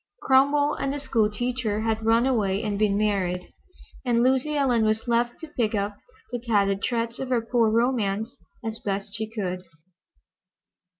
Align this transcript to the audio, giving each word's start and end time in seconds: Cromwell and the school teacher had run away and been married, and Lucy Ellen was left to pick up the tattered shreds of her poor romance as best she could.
Cromwell 0.23 0.73
and 0.73 0.91
the 0.91 0.99
school 0.99 1.29
teacher 1.29 1.81
had 1.81 2.03
run 2.03 2.25
away 2.25 2.63
and 2.63 2.79
been 2.79 2.97
married, 2.97 3.53
and 4.03 4.23
Lucy 4.23 4.55
Ellen 4.57 4.83
was 4.83 5.07
left 5.07 5.39
to 5.41 5.47
pick 5.55 5.75
up 5.75 5.95
the 6.31 6.39
tattered 6.39 6.83
shreds 6.83 7.19
of 7.19 7.29
her 7.29 7.39
poor 7.41 7.69
romance 7.69 8.35
as 8.65 8.79
best 8.79 9.13
she 9.13 9.29
could. 9.29 9.61